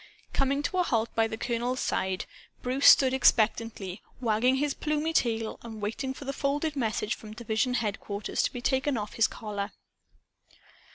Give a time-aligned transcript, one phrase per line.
[0.33, 2.25] Coming to a halt by the colonel's side,
[2.63, 7.75] Bruce stood expectantly wagging his plumy tail and waiting for the folded message from division
[7.75, 9.73] headquarters to be taken off his collar.